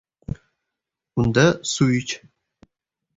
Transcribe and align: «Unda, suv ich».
«Unda, 1.15 1.61
suv 1.63 1.91
ich». 1.91 2.23